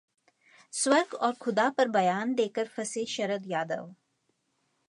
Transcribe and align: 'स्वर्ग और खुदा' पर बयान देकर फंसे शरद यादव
'स्वर्ग 0.73 1.13
और 1.15 1.33
खुदा' 1.33 1.69
पर 1.77 1.87
बयान 1.89 2.33
देकर 2.35 2.67
फंसे 2.67 3.05
शरद 3.05 3.47
यादव 3.47 3.93